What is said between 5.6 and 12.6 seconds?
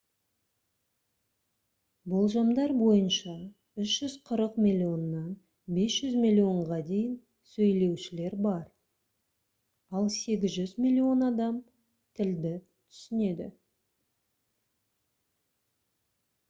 500 миллионға дейін сөйлеушілер бар ал 800 миллион адам тілді